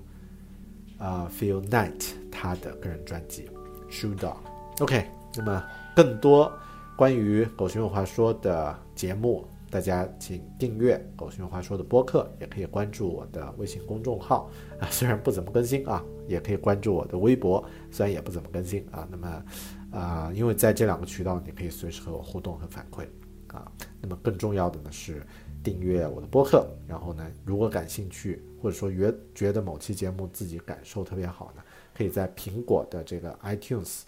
[0.97, 3.49] 啊 Phil Knight 他的个人传记
[3.89, 4.37] Shoe Dog。
[4.79, 5.05] OK，
[5.35, 5.63] 那么
[5.95, 6.51] 更多
[6.95, 19.05] 关于狗熊有话说的节目，大家请订阅狗熊有话说的播客，也可以关注我的微信公众号啊， 虽然不怎么更新啊，也可以关注我的微博，虽然也不怎么更新啊。
[19.11, 19.45] 那么
[19.91, 23.05] 啊，因为在这两个渠道，你可以随时和我互动和反馈。
[23.47, 23.69] 啊，
[24.01, 25.25] 那么更重要的呢是
[25.63, 31.61] 订阅我的播客，然后呢，如果感兴趣或者说觉觉得某期节目自己感受特别好呢，
[31.93, 34.01] 可以在苹果的这个 iTunes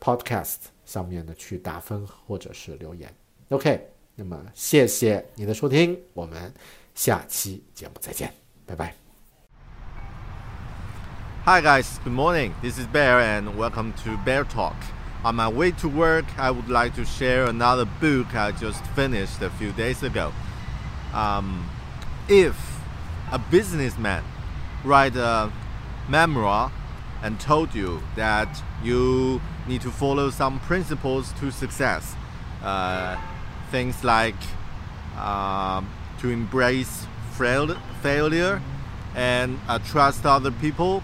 [0.00, 0.56] Podcast
[0.91, 3.13] 上面呢去打分或者是留言。
[3.49, 6.53] OK，那么谢谢你的收听，我们
[6.95, 8.33] 下期节目再见，
[8.65, 8.93] 拜拜。
[11.45, 12.51] Hi guys, good morning.
[12.61, 14.75] This is Bear and welcome to Bear Talk.
[15.23, 19.41] On my way to work, I would like to share another book I just finished
[19.41, 20.31] a few days ago.
[21.13, 21.69] Um,
[22.27, 22.55] if
[23.31, 24.23] a businessman
[24.83, 25.49] write a
[26.09, 26.71] memoir
[27.23, 32.14] and told you that you need to follow some principles to success.
[32.62, 33.16] Uh,
[33.70, 34.36] things like
[35.18, 35.88] um,
[36.20, 38.60] to embrace fail- failure
[39.14, 41.02] and uh, trust other people,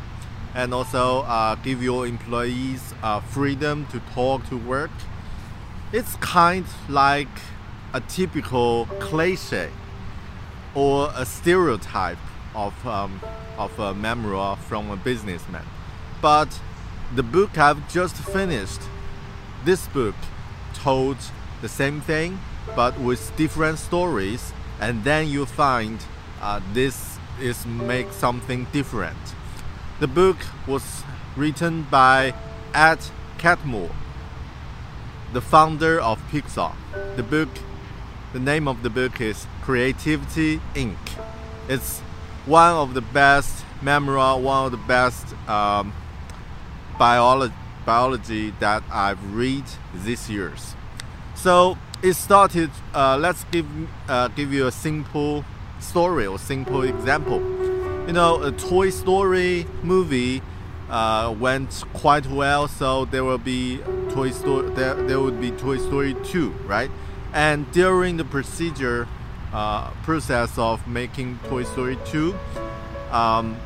[0.54, 4.90] and also uh, give your employees uh, freedom to talk to work.
[5.92, 7.28] It's kind like
[7.92, 9.70] a typical cliche
[10.74, 12.18] or a stereotype
[12.54, 13.20] of, um,
[13.56, 15.64] of a memoir from a businessman.
[16.20, 16.48] But
[17.14, 18.80] the book I've just finished,
[19.64, 20.14] this book
[20.74, 21.16] told
[21.62, 22.38] the same thing
[22.76, 25.98] but with different stories, and then you find
[26.40, 29.18] uh, this is make something different.
[30.00, 31.02] The book was
[31.36, 32.34] written by
[32.74, 32.98] Ed
[33.38, 33.90] Catmull,
[35.32, 36.74] the founder of Pixar.
[37.16, 37.48] The book,
[38.32, 40.96] the name of the book is Creativity Inc.
[41.68, 42.00] It's
[42.46, 45.92] one of the best memoir, one of the best um,
[46.98, 47.54] biology
[47.88, 50.74] biology that I've read this years.
[51.34, 52.70] So it started.
[52.94, 53.66] Uh, let's give
[54.08, 55.44] uh, give you a simple
[55.80, 57.40] story or simple example.
[58.06, 60.42] You know, a Toy Story movie
[60.90, 63.78] uh, went quite well, so there will be
[64.10, 64.68] Toy Story.
[64.74, 66.90] There, there would be Toy Story 2, right?
[67.32, 69.06] And during the procedure
[69.52, 72.34] uh, process of making Toy Story 2,
[73.10, 73.56] um,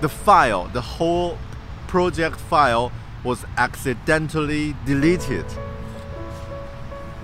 [0.00, 1.38] the file, the whole
[1.88, 2.92] project file,
[3.24, 5.46] was accidentally deleted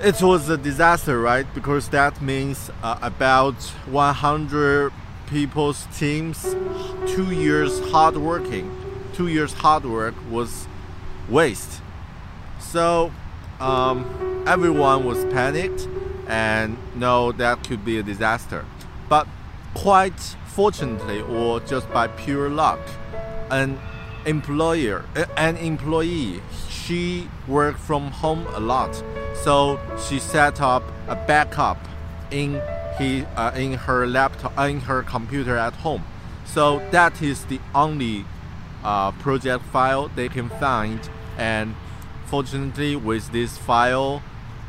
[0.05, 1.46] it was a disaster, right?
[1.55, 3.55] Because that means uh, about
[3.87, 4.92] 100
[5.29, 6.55] people's teams,
[7.07, 8.70] two years hard working,
[9.14, 10.66] two years hard work was
[11.29, 11.81] waste.
[12.59, 13.12] So
[13.61, 15.88] um, everyone was panicked
[16.27, 18.66] and know that could be a disaster.
[19.09, 19.27] But
[19.74, 22.81] quite fortunately, or just by pure luck,
[23.50, 23.79] an
[24.26, 25.04] employer,
[25.37, 29.02] an employee, she worked from home a lot
[29.44, 31.76] so she set up a backup
[32.30, 32.62] in
[32.98, 36.04] he uh, in her laptop uh, in her computer at home.
[36.46, 38.24] So that is the only
[38.82, 41.00] uh, project file they can find.
[41.37, 41.74] And
[42.26, 44.22] fortunately, with this file,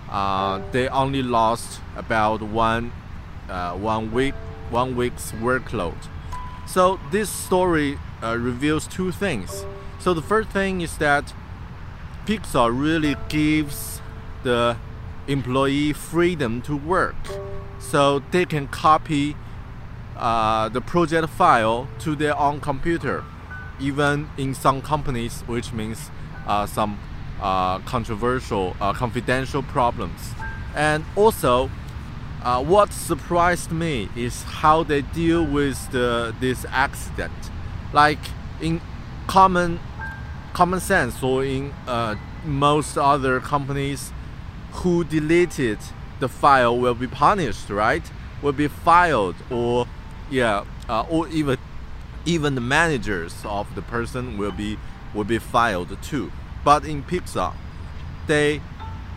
[0.09, 2.91] uh, they only lost about one
[3.49, 4.33] uh, one week
[4.69, 5.95] one week's workload.
[6.65, 9.65] So this story uh, reveals two things.
[9.99, 11.33] So the first thing is that
[12.25, 14.01] Pixar really gives
[14.43, 14.77] the
[15.27, 17.15] employee freedom to work.
[17.79, 19.35] So they can copy
[20.17, 23.23] uh, the project file to their own computer,
[23.79, 26.09] even in some companies, which means
[26.47, 26.97] uh, some
[27.41, 30.19] uh, controversial, uh, confidential problems.
[30.75, 31.69] And also,
[32.45, 37.33] uh, what surprised me is how they deal with the, this accident.
[37.91, 38.19] Like
[38.61, 38.81] in
[39.27, 39.79] common
[40.53, 44.13] common sense or in uh, most other companies,
[44.71, 45.79] who deleted
[46.19, 48.03] the file will be punished, right?
[48.41, 49.87] Will be filed, or
[50.29, 51.57] yeah, uh, or even
[52.25, 54.77] even the managers of the person will be
[55.15, 56.31] will be filed too.
[56.63, 57.53] But in Pixar,
[58.27, 58.61] they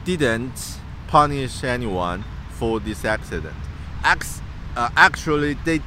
[0.04, 2.24] didn't punish anyone
[2.58, 3.56] for this accident.
[4.04, 4.42] Ac-
[4.76, 5.80] uh, actually, they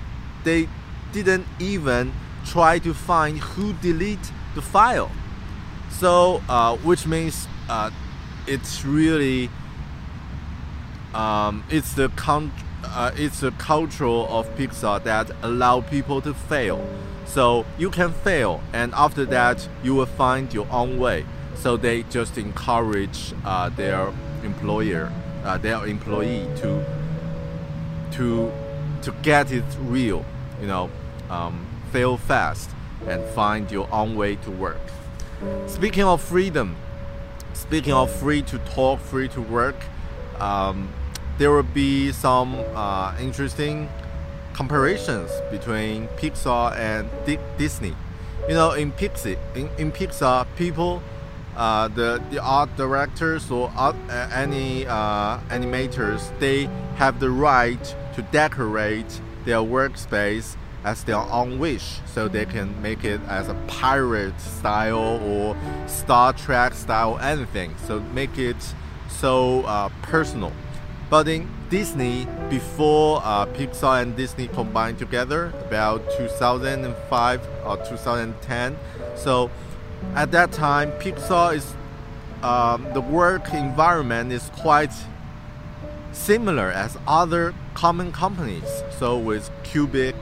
[0.43, 0.67] they
[1.11, 2.13] didn't even
[2.45, 5.11] try to find who delete the file.
[5.89, 7.91] So, uh, which means uh,
[8.47, 9.49] it's really
[11.13, 12.09] um, it's the
[12.83, 16.85] uh, it's the culture of Pixar that allow people to fail.
[17.25, 21.25] So you can fail, and after that you will find your own way.
[21.55, 24.11] So they just encourage uh, their
[24.43, 25.11] employer,
[25.43, 26.83] uh, their employee to
[28.11, 28.51] to
[29.01, 30.25] to get it real.
[30.59, 30.89] You know,
[31.29, 32.69] um, fail fast
[33.07, 34.81] and find your own way to work.
[35.67, 36.75] Speaking of freedom,
[37.53, 39.75] speaking of free to talk, free to work.
[40.39, 40.89] Um,
[41.37, 43.89] there will be some uh, interesting
[44.53, 47.95] comparisons between Pixar and D Disney.
[48.47, 51.01] You know, in in, in Pixar, people,
[51.55, 57.95] uh, the the art directors or art, uh, any uh, animators, they have the right
[58.15, 63.53] to decorate their workspace as their own wish, so they can make it as a
[63.67, 65.55] pirate style or
[65.87, 67.75] Star Trek style, anything.
[67.85, 68.57] So make it
[69.07, 70.51] so uh, personal.
[71.09, 78.77] But in Disney, before uh, Pixar and Disney combined together, about 2005 or 2010,
[79.15, 79.51] so
[80.15, 81.73] at that time, Pixar is
[82.43, 84.93] um, the work environment is quite
[86.11, 88.83] similar as other common companies.
[88.99, 90.15] So with Cubic,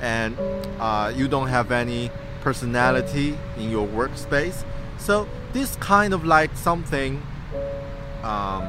[0.00, 0.36] and
[0.78, 2.10] uh, you don't have any
[2.40, 4.64] personality in your workspace.
[4.98, 7.22] So this kind of like something
[8.22, 8.68] um,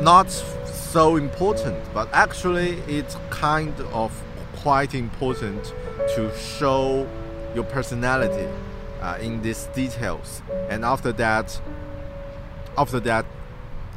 [0.00, 4.12] not so important, but actually it's kind of
[4.56, 5.74] quite important
[6.14, 7.06] to show
[7.56, 8.48] your personality
[9.00, 10.42] uh, in these details.
[10.70, 11.60] And after that,
[12.78, 13.26] after that,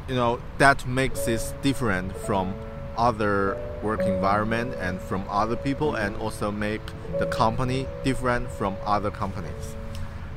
[0.08, 2.54] you know that makes it different from
[2.96, 6.82] other work environment and from other people, and also make
[7.20, 9.76] the company different from other companies.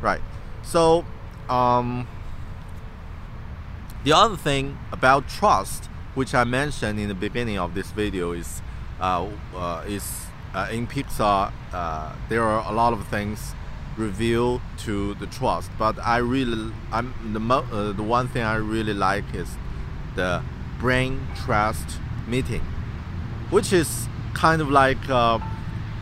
[0.01, 0.21] Right.
[0.61, 1.05] So.
[1.49, 2.07] Um,
[4.05, 8.61] the other thing about trust, which I mentioned in the beginning of this video, is
[8.99, 13.55] uh, uh, is uh, in Pixar uh, there are a lot of things
[13.97, 15.69] revealed to the trust.
[15.77, 19.49] But I really, I'm the mo- uh, the one thing I really like is
[20.15, 20.43] the
[20.79, 22.61] brain trust meeting,
[23.49, 25.41] which is kind of like a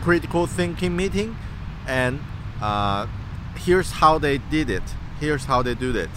[0.02, 1.38] critical thinking meeting,
[1.88, 2.20] and
[2.62, 3.08] uh,
[3.56, 4.84] here's how they did it.
[5.20, 6.10] Here's how they do it.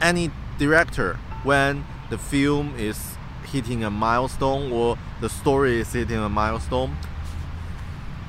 [0.00, 6.28] any director when the film is hitting a milestone or the story is hitting a
[6.28, 6.96] milestone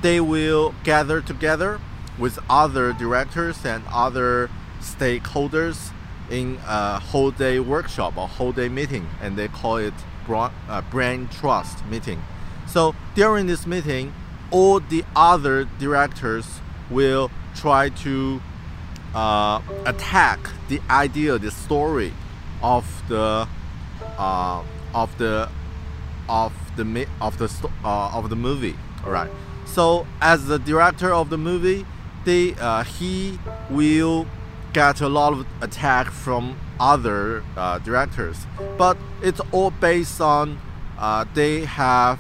[0.01, 1.79] they will gather together
[2.17, 5.91] with other directors and other stakeholders
[6.29, 9.93] in a whole day workshop or whole day meeting and they call it
[10.29, 12.21] uh, brain trust meeting
[12.67, 14.13] so during this meeting
[14.51, 18.41] all the other directors will try to
[19.13, 22.13] uh, attack the idea, the story
[22.61, 23.47] of the
[24.17, 25.49] uh, of the
[26.27, 28.75] of the of the uh, of the movie.
[29.03, 29.31] All right.
[29.65, 31.85] So as the director of the movie,
[32.23, 33.39] they uh, he
[33.69, 34.25] will
[34.73, 38.45] get a lot of attack from other uh, directors,
[38.77, 40.59] but it's all based on
[40.97, 42.19] uh, they have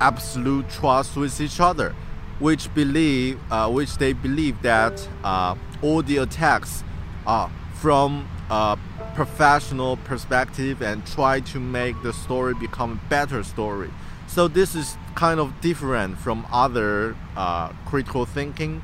[0.00, 1.94] absolute trust with each other
[2.38, 6.84] which believe, uh, which they believe that uh, all the attacks
[7.26, 8.78] are from a
[9.14, 13.90] professional perspective and try to make the story become a better story.
[14.28, 18.82] So this is kind of different from other uh, critical thinking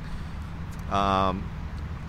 [0.91, 1.49] um,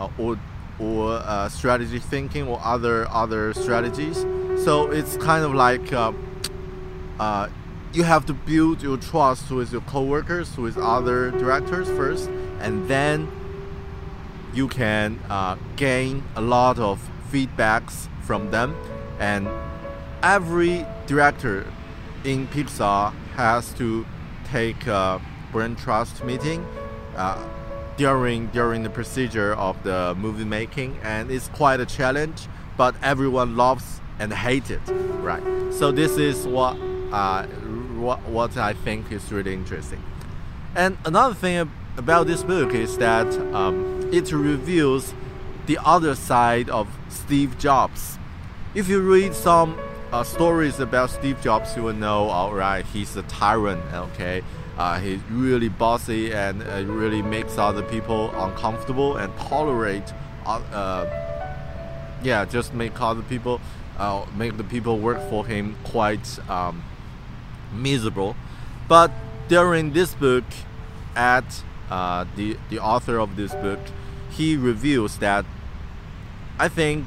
[0.00, 0.38] uh, or
[0.78, 4.26] or uh, strategy thinking or other other strategies.
[4.64, 7.48] So it's kind of like uh,
[7.92, 12.28] you have to build your trust with your coworkers, with other directors first,
[12.60, 13.30] and then
[14.52, 18.74] you can uh, gain a lot of feedbacks from them.
[19.18, 19.48] And
[20.22, 21.66] every director
[22.24, 24.04] in Pixar has to
[24.50, 25.20] take a
[25.52, 26.66] brain trust meeting
[27.16, 27.46] uh,
[27.96, 32.48] during during the procedure of the movie making, and it's quite a challenge.
[32.76, 34.82] But everyone loves and hates it,
[35.22, 35.42] right?
[35.72, 36.76] So this is what
[37.12, 37.46] uh,
[37.98, 40.02] what, what I think is really interesting.
[40.74, 45.14] And another thing about this book is that um, it reveals
[45.66, 48.18] the other side of Steve Jobs.
[48.74, 49.78] If you read some
[50.16, 54.42] uh, stories about Steve Jobs, you will know, all right, he's a tyrant, okay?
[54.78, 60.14] Uh, he's really bossy and uh, really makes other people uncomfortable and tolerate,
[60.46, 63.60] uh, uh, yeah, just make other people,
[63.98, 66.82] uh, make the people work for him quite um,
[67.74, 68.36] miserable.
[68.88, 69.10] But
[69.48, 70.44] during this book,
[71.14, 73.80] at uh, the the author of this book,
[74.30, 75.46] he reveals that
[76.58, 77.06] I think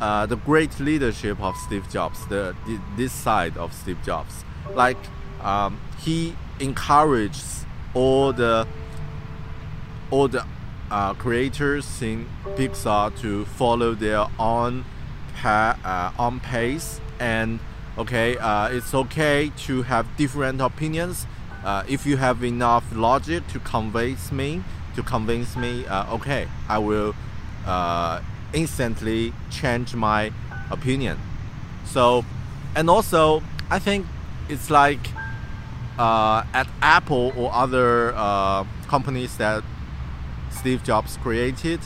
[0.00, 2.56] uh, the great leadership of Steve Jobs, the,
[2.96, 4.44] this side of Steve Jobs,
[4.74, 4.96] like
[5.42, 8.66] um, he encourages all the
[10.10, 10.44] all the
[10.90, 12.26] uh, creators in
[12.56, 14.84] Pixar to follow their own
[15.36, 17.00] pa- uh, on pace.
[17.20, 17.60] And
[17.98, 21.26] okay uh, it's okay to have different opinions.
[21.64, 24.64] Uh, if you have enough logic to convince me
[24.96, 27.14] to convince me okay i will
[28.52, 30.32] instantly change my
[30.70, 31.18] opinion.
[31.84, 32.24] So
[32.74, 34.06] and also i think
[34.48, 35.00] it's like
[35.98, 39.62] uh, at apple or other uh, companies that
[40.50, 41.80] steve jobs created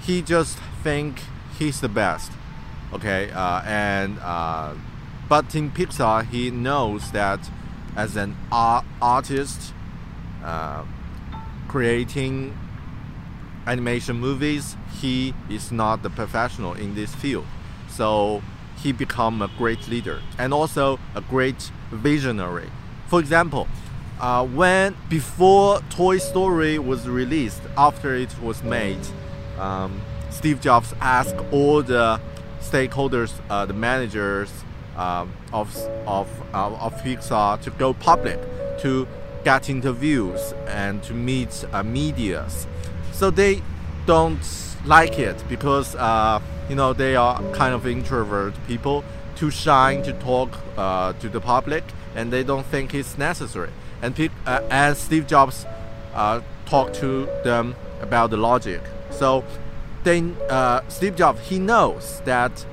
[0.00, 1.20] he just think
[1.58, 2.32] he's the best
[2.92, 3.30] okay?
[3.34, 4.18] And
[5.28, 7.50] but in Pixar, he knows that
[7.96, 9.72] as an art artist,
[10.44, 10.84] uh,
[11.66, 12.56] creating
[13.66, 17.46] animation movies, he is not the professional in this field.
[17.88, 18.42] So
[18.76, 22.70] he become a great leader and also a great visionary.
[23.08, 23.68] For example,
[24.20, 29.00] uh, when before Toy Story was released, after it was made,
[29.58, 30.00] um,
[30.30, 32.20] Steve Jobs asked all the
[32.60, 34.50] stakeholders, uh, the managers,
[34.96, 38.40] um, of of uh, of Pixar to go public
[38.80, 39.06] to
[39.44, 42.66] get interviews and to meet uh, medias.
[43.16, 43.62] So they
[44.04, 44.46] don't
[44.84, 46.38] like it because uh,
[46.68, 49.04] you know they are kind of introvert people,
[49.36, 51.82] too shy to talk uh, to the public,
[52.14, 53.70] and they don't think it's necessary.
[54.02, 55.64] And uh, and Steve Jobs
[56.14, 58.82] uh, talked to them about the logic.
[59.10, 59.44] So
[60.04, 62.66] then uh, Steve Jobs he knows that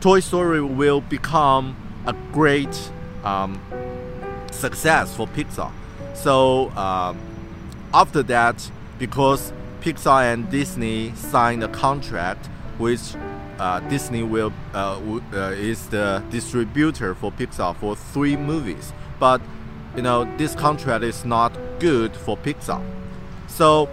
[0.00, 1.76] Toy Story will become
[2.06, 2.90] a great
[3.22, 3.60] um,
[4.50, 5.70] success for Pixar.
[6.14, 7.16] So um,
[7.94, 8.68] after that,
[8.98, 12.46] because Pixar and Disney signed a contract,
[12.78, 13.14] which
[13.58, 15.00] uh, Disney will uh,
[15.32, 19.40] uh, is the distributor for Pixar for three movies, but
[19.96, 22.82] you know this contract is not good for Pixar.
[23.46, 23.88] So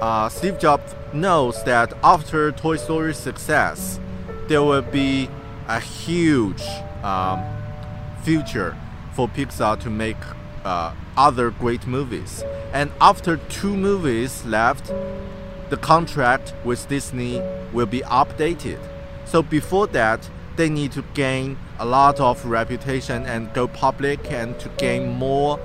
[0.00, 4.00] uh, Steve Jobs knows that after Toy Story's success,
[4.48, 5.28] there will be
[5.68, 6.62] a huge
[7.02, 7.42] um,
[8.22, 8.76] future
[9.12, 10.16] for Pixar to make
[10.64, 12.42] uh, other great movies.
[12.72, 14.92] And after two movies left,
[15.70, 17.40] the contract with Disney
[17.72, 18.80] will be updated.
[19.24, 24.58] So before that, they need to gain a lot of reputation and go public and
[24.60, 25.58] to gain more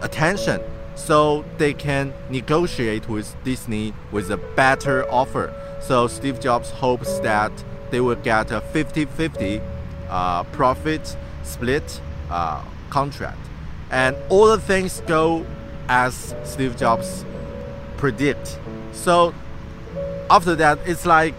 [0.00, 0.62] attention
[0.94, 5.52] so they can negotiate with Disney with a better offer.
[5.80, 7.52] So Steve Jobs hopes that
[7.90, 9.60] they will get a 50 50
[10.08, 13.49] uh, profit split uh, contract.
[13.90, 15.44] And all the things go
[15.88, 17.24] as Steve Jobs
[17.96, 18.58] predict.
[18.92, 19.34] So
[20.30, 21.34] after that, it's like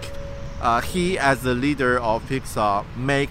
[0.62, 3.30] uh, he, as the leader of Pixar, make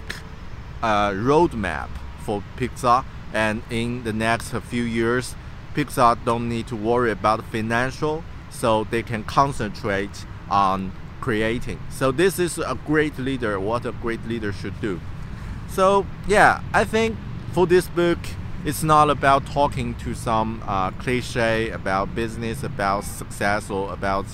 [0.81, 1.89] a roadmap
[2.25, 3.05] for Pixar.
[3.33, 5.35] And in the next few years,
[5.75, 10.91] Pixar don't need to worry about financial, so they can concentrate on
[11.21, 11.79] creating.
[11.89, 13.59] So this is a great leader.
[13.59, 14.99] What a great leader should do.
[15.69, 17.15] So yeah, I think
[17.53, 18.17] for this book,
[18.63, 24.25] it's not about talking to some uh, cliche about business, about success, or about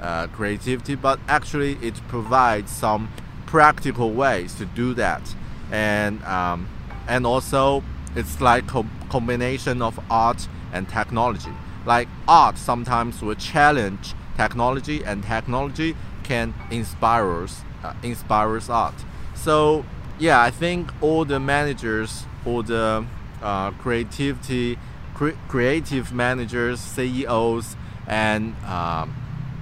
[0.00, 3.08] uh, creativity, but actually it provides some
[3.46, 5.34] practical ways to do that,
[5.70, 6.68] and um,
[7.06, 7.82] and also
[8.16, 11.52] it's like a combination of art and technology.
[11.86, 18.94] Like art sometimes will challenge technology, and technology can inspire us, uh, inspires art.
[19.34, 19.84] So
[20.18, 23.06] yeah, I think all the managers, all the
[23.42, 24.78] uh, creativity,
[25.14, 27.76] cre creative managers, CEOs,
[28.06, 29.14] and um,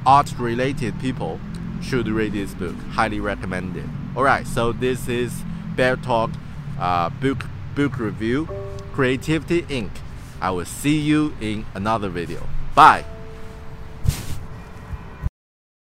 [0.04, 1.40] art-related people
[1.82, 2.76] should read this book.
[2.90, 3.88] Highly recommended.
[4.16, 5.42] All right, so this is
[5.76, 6.30] Bear Talk
[6.78, 8.48] uh, book book review,
[8.92, 9.90] Creativity Inc.
[10.40, 12.46] I will see you in another video.
[12.74, 13.04] Bye.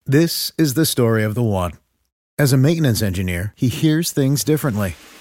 [0.07, 1.73] This is the story of the one.
[2.39, 4.97] As a maintenance engineer, he hears things differently.